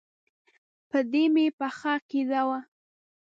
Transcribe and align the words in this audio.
په 0.89 0.99
دې 1.11 1.23
مې 1.33 1.45
پخه 1.57 1.91
عقیده 1.97 2.41
وه. 2.47 2.59